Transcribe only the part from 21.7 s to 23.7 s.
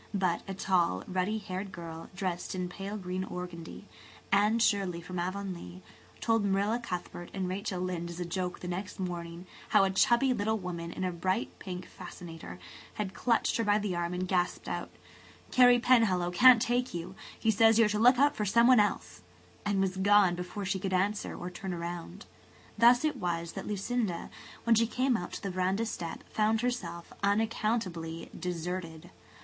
around. [Page 148] Thus it was that